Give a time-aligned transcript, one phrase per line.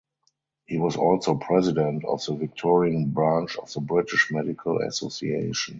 [0.65, 5.69] He was also president of the Victorian branch of the British Medical Association.